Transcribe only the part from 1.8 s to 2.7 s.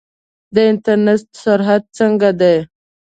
څنګه دی؟